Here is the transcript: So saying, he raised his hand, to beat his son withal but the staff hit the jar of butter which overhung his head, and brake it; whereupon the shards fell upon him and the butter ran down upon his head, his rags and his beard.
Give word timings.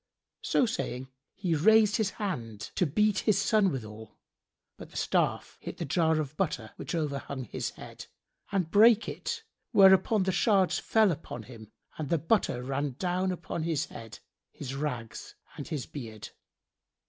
So 0.41 0.65
saying, 0.65 1.09
he 1.35 1.53
raised 1.53 1.97
his 1.97 2.09
hand, 2.17 2.71
to 2.73 2.87
beat 2.87 3.19
his 3.19 3.37
son 3.39 3.71
withal 3.71 4.17
but 4.75 4.89
the 4.89 4.97
staff 4.97 5.59
hit 5.61 5.77
the 5.77 5.85
jar 5.85 6.19
of 6.19 6.35
butter 6.37 6.71
which 6.75 6.95
overhung 6.95 7.43
his 7.43 7.69
head, 7.69 8.07
and 8.51 8.71
brake 8.71 9.07
it; 9.07 9.43
whereupon 9.73 10.23
the 10.23 10.31
shards 10.31 10.79
fell 10.79 11.11
upon 11.11 11.43
him 11.43 11.71
and 11.99 12.09
the 12.09 12.17
butter 12.17 12.63
ran 12.63 12.93
down 12.97 13.31
upon 13.31 13.61
his 13.61 13.85
head, 13.85 14.17
his 14.51 14.73
rags 14.73 15.35
and 15.55 15.67
his 15.67 15.85
beard. 15.85 16.29